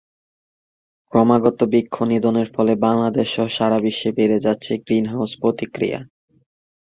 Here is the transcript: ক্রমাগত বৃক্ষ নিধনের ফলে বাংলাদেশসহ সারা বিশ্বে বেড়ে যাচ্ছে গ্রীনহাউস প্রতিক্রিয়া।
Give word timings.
ক্রমাগত 1.11 1.59
বৃক্ষ 1.71 1.95
নিধনের 2.03 2.47
ফলে 2.55 2.73
বাংলাদেশসহ 2.85 3.47
সারা 3.57 3.77
বিশ্বে 3.79 4.09
বেড়ে 4.17 4.37
যাচ্ছে 4.39 4.71
গ্রীনহাউস 4.77 5.31
প্রতিক্রিয়া। 5.41 5.99